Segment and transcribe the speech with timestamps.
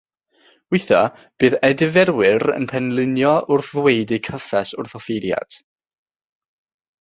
[0.75, 1.09] Weithiau
[1.43, 5.61] bydd edifeirwyr yn penlinio wrth ddweud eu cyffes wrth offeiriad.